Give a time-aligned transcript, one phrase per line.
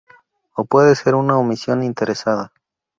[0.55, 2.51] o puede ser una omisión interesada